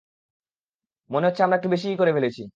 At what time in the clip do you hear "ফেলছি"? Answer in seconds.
2.15-2.41